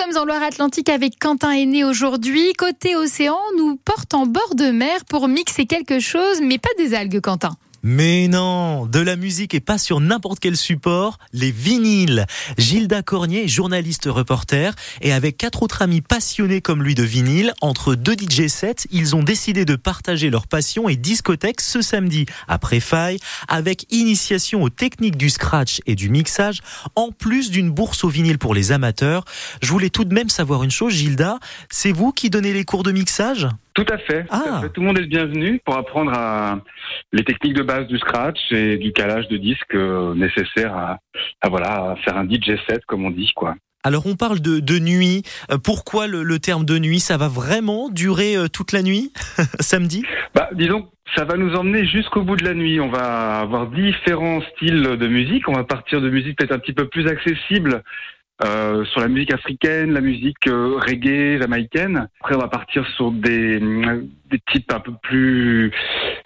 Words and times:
sommes 0.00 0.16
en 0.16 0.24
Loire-Atlantique 0.24 0.88
avec 0.88 1.18
Quentin 1.18 1.50
Aîné 1.50 1.84
aujourd'hui. 1.84 2.54
Côté 2.54 2.96
océan, 2.96 3.38
nous 3.58 3.76
porte 3.76 4.14
en 4.14 4.24
bord 4.24 4.54
de 4.54 4.70
mer 4.70 5.04
pour 5.04 5.28
mixer 5.28 5.66
quelque 5.66 6.00
chose, 6.00 6.40
mais 6.40 6.58
pas 6.58 6.70
des 6.78 6.94
algues, 6.94 7.20
Quentin. 7.20 7.50
Mais 7.82 8.28
non, 8.28 8.84
de 8.84 9.00
la 9.00 9.16
musique 9.16 9.54
et 9.54 9.60
pas 9.60 9.78
sur 9.78 10.00
n'importe 10.00 10.38
quel 10.38 10.56
support, 10.56 11.18
les 11.32 11.50
vinyles. 11.50 12.26
Gilda 12.58 13.02
Cornier, 13.02 13.48
journaliste 13.48 14.04
reporter, 14.06 14.74
et 15.00 15.14
avec 15.14 15.38
quatre 15.38 15.62
autres 15.62 15.80
amis 15.80 16.02
passionnés 16.02 16.60
comme 16.60 16.82
lui 16.82 16.94
de 16.94 17.02
vinyle, 17.02 17.54
entre 17.62 17.94
deux 17.94 18.12
DJ 18.12 18.48
sets, 18.48 18.86
ils 18.90 19.16
ont 19.16 19.22
décidé 19.22 19.64
de 19.64 19.76
partager 19.76 20.28
leur 20.28 20.46
passion 20.46 20.90
et 20.90 20.96
discothèque 20.96 21.62
ce 21.62 21.80
samedi 21.80 22.26
à 22.48 22.58
Préfaille, 22.58 23.18
avec 23.48 23.86
initiation 23.90 24.62
aux 24.62 24.70
techniques 24.70 25.16
du 25.16 25.30
scratch 25.30 25.80
et 25.86 25.94
du 25.94 26.10
mixage, 26.10 26.60
en 26.96 27.12
plus 27.12 27.50
d'une 27.50 27.70
bourse 27.70 28.04
au 28.04 28.08
vinyle 28.08 28.38
pour 28.38 28.54
les 28.54 28.72
amateurs. 28.72 29.24
Je 29.62 29.70
voulais 29.70 29.90
tout 29.90 30.04
de 30.04 30.12
même 30.12 30.28
savoir 30.28 30.64
une 30.64 30.70
chose, 30.70 30.92
Gilda, 30.92 31.38
c'est 31.70 31.92
vous 31.92 32.12
qui 32.12 32.28
donnez 32.28 32.52
les 32.52 32.64
cours 32.64 32.82
de 32.82 32.92
mixage? 32.92 33.48
Tout 33.84 33.92
à, 33.92 33.98
fait, 33.98 34.22
tout 34.24 34.28
Ah. 34.30 34.58
à 34.58 34.60
fait. 34.62 34.68
Tout 34.70 34.80
le 34.80 34.86
monde 34.86 34.98
est 34.98 35.02
le 35.02 35.06
bienvenu 35.06 35.60
pour 35.64 35.76
apprendre 35.76 36.12
à 36.14 36.60
les 37.12 37.24
techniques 37.24 37.54
de 37.54 37.62
base 37.62 37.86
du 37.86 37.98
scratch 37.98 38.38
et 38.50 38.76
du 38.76 38.92
calage 38.92 39.28
de 39.28 39.36
disques 39.36 39.74
euh, 39.74 40.14
nécessaires 40.14 40.74
à, 40.74 40.98
à, 41.40 41.48
voilà 41.48 41.90
à 41.92 41.96
faire 42.04 42.16
un 42.16 42.24
DJ 42.28 42.56
set 42.68 42.84
comme 42.86 43.04
on 43.04 43.10
dit 43.10 43.32
quoi. 43.34 43.54
Alors 43.82 44.06
on 44.06 44.14
parle 44.14 44.40
de, 44.40 44.60
de 44.60 44.78
nuit. 44.78 45.22
Euh, 45.50 45.56
Pourquoi 45.56 46.06
le, 46.06 46.22
le 46.22 46.38
terme 46.38 46.64
de 46.66 46.78
nuit? 46.78 47.00
Ça 47.00 47.16
va 47.16 47.28
vraiment 47.28 47.88
durer 47.88 48.36
euh, 48.36 48.46
toute 48.48 48.72
la 48.72 48.82
nuit 48.82 49.10
Samedi? 49.60 50.04
Bah 50.34 50.48
disons 50.52 50.88
ça 51.16 51.24
va 51.24 51.36
nous 51.36 51.54
emmener 51.56 51.86
jusqu'au 51.86 52.22
bout 52.22 52.36
de 52.36 52.44
la 52.44 52.54
nuit. 52.54 52.78
On 52.78 52.88
va 52.88 53.40
avoir 53.40 53.66
différents 53.68 54.40
styles 54.54 54.82
de 54.96 55.08
musique. 55.08 55.48
On 55.48 55.54
va 55.54 55.64
partir 55.64 56.00
de 56.00 56.08
musique 56.08 56.36
peut-être 56.38 56.52
un 56.52 56.58
petit 56.60 56.72
peu 56.72 56.86
plus 56.88 57.08
accessible 57.08 57.82
euh, 58.44 58.84
sur 58.86 59.00
la 59.00 59.08
musique 59.08 59.32
africaine, 59.34 59.92
la 59.92 60.00
musique 60.00 60.46
euh, 60.46 60.76
reggae, 60.78 61.40
jamaïcaine. 61.40 62.08
Après, 62.20 62.34
on 62.34 62.38
va 62.38 62.48
partir 62.48 62.86
sur 62.96 63.12
des, 63.12 63.60
euh, 63.60 64.02
des 64.30 64.38
types 64.52 64.72
un 64.72 64.80
peu 64.80 64.92
plus 65.02 65.72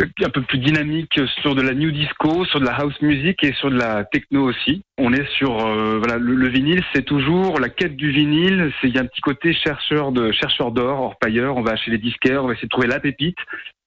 euh, 0.00 0.06
un 0.24 0.30
peu 0.30 0.42
plus 0.42 0.58
dynamiques 0.58 1.20
sur 1.40 1.54
de 1.54 1.62
la 1.62 1.74
new 1.74 1.90
disco, 1.90 2.44
sur 2.46 2.60
de 2.60 2.64
la 2.64 2.74
house 2.74 3.00
music 3.02 3.42
et 3.44 3.52
sur 3.54 3.70
de 3.70 3.78
la 3.78 4.04
techno 4.04 4.48
aussi. 4.48 4.82
On 4.98 5.12
est 5.12 5.28
sur 5.36 5.64
euh, 5.66 5.98
voilà 5.98 6.18
le, 6.18 6.34
le 6.34 6.48
vinyle, 6.48 6.82
c'est 6.94 7.04
toujours 7.04 7.58
la 7.60 7.68
quête 7.68 7.96
du 7.96 8.10
vinyle. 8.10 8.72
C'est 8.80 8.88
il 8.88 8.94
y 8.94 8.98
a 8.98 9.02
un 9.02 9.06
petit 9.06 9.20
côté 9.20 9.52
chercheur 9.52 10.12
de 10.12 10.32
chercheur 10.32 10.72
d'or, 10.72 11.00
orpailleur. 11.00 11.56
On 11.56 11.62
va 11.62 11.76
chez 11.76 11.90
les 11.90 11.98
disquaires, 11.98 12.44
on 12.44 12.48
va 12.48 12.54
essayer 12.54 12.66
de 12.66 12.70
trouver 12.70 12.88
la 12.88 13.00
pépite. 13.00 13.38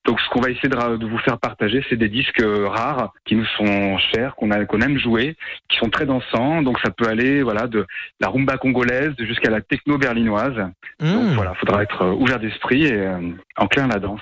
Donc, 0.06 0.20
ce 0.20 0.30
qu'on 0.30 0.42
va 0.42 0.50
essayer 0.50 0.68
de, 0.70 0.98
de 0.98 1.06
vous 1.06 1.18
faire 1.20 1.38
partager, 1.38 1.84
c'est 1.90 1.96
des 1.96 2.10
disques 2.10 2.42
euh, 2.42 2.68
rares 2.68 3.14
qui 3.26 3.36
nous 3.36 3.46
sont 3.58 3.98
chers, 4.14 4.36
qu'on 4.36 4.52
a, 4.52 4.66
qu'on 4.66 4.82
aime 4.82 4.98
jouer, 4.98 5.38
qui 5.70 5.78
sont 5.78 5.90
très 5.90 6.06
dansants. 6.06 6.62
Donc, 6.62 6.78
ça 6.84 6.92
peut 6.92 7.08
aller, 7.08 7.42
voilà, 7.42 7.68
de 7.68 7.86
la 8.20 8.28
rumba 8.28 8.58
congolaise 8.58 9.14
jusqu'à 9.18 9.50
la 9.50 9.62
techno 9.62 9.98
berlinoise. 9.98 10.56
Donc, 10.56 10.72
Hmm. 11.00 11.34
voilà, 11.36 11.54
faudra 11.56 11.84
être 11.84 12.02
euh, 12.04 12.12
ouvert 12.14 12.40
d'esprit 12.40 12.86
et 12.86 12.94
euh, 12.94 13.18
enclin 13.58 13.86
à 13.86 13.94
la 13.94 14.00
danse. 14.00 14.22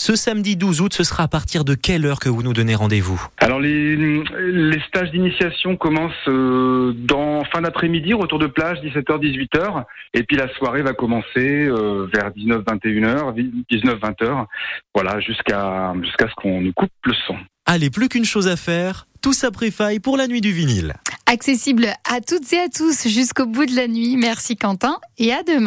Ce 0.00 0.14
samedi 0.14 0.54
12 0.54 0.80
août, 0.80 0.94
ce 0.94 1.02
sera 1.02 1.24
à 1.24 1.28
partir 1.28 1.64
de 1.64 1.74
quelle 1.74 2.06
heure 2.06 2.20
que 2.20 2.28
vous 2.28 2.44
nous 2.44 2.52
donnez 2.52 2.76
rendez-vous? 2.76 3.20
Alors, 3.38 3.58
les, 3.58 3.96
les 3.96 4.80
stages 4.86 5.10
d'initiation 5.10 5.76
commencent 5.76 6.12
euh, 6.28 6.92
dans 6.96 7.42
fin 7.46 7.62
d'après-midi, 7.62 8.14
retour 8.14 8.38
de 8.38 8.46
plage, 8.46 8.78
17h, 8.78 9.18
18h. 9.18 9.84
Et 10.14 10.22
puis, 10.22 10.36
la 10.36 10.46
soirée 10.54 10.82
va 10.82 10.92
commencer 10.92 11.66
euh, 11.66 12.06
vers 12.14 12.30
19, 12.30 12.62
21h, 12.62 13.34
19, 13.68 13.98
20h. 13.98 14.46
Voilà, 14.94 15.18
jusqu'à 15.18 15.92
jusqu'à 16.00 16.28
ce 16.28 16.34
qu'on 16.36 16.60
nous 16.60 16.72
coupe 16.72 16.92
le 17.04 17.14
son. 17.26 17.34
Allez, 17.66 17.90
plus 17.90 18.08
qu'une 18.08 18.24
chose 18.24 18.46
à 18.46 18.54
faire, 18.54 19.08
tous 19.20 19.42
à 19.42 19.50
préfaille 19.50 19.98
pour 19.98 20.16
la 20.16 20.28
nuit 20.28 20.40
du 20.40 20.52
vinyle. 20.52 20.94
Accessible 21.26 21.88
à 22.08 22.20
toutes 22.20 22.52
et 22.52 22.60
à 22.60 22.68
tous 22.68 23.08
jusqu'au 23.08 23.46
bout 23.46 23.66
de 23.66 23.74
la 23.74 23.88
nuit. 23.88 24.16
Merci 24.16 24.56
Quentin 24.56 24.96
et 25.18 25.32
à 25.32 25.42
demain. 25.42 25.66